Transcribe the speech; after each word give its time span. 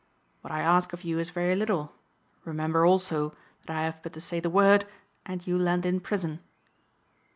What 0.41 0.51
I 0.51 0.61
ask 0.61 0.93
of 0.93 1.03
you 1.03 1.19
is 1.19 1.29
very 1.29 1.55
little. 1.55 1.93
Remember, 2.43 2.87
also, 2.87 3.35
that 3.67 3.77
I 3.77 3.83
have 3.83 4.01
but 4.01 4.13
to 4.13 4.19
say 4.19 4.39
the 4.39 4.49
word 4.49 4.87
and 5.27 5.45
you 5.45 5.59
land 5.59 5.85
in 5.85 5.99
prison." 5.99 6.39